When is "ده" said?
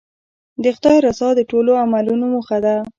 2.65-2.75